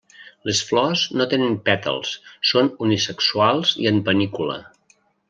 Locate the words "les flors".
0.49-1.01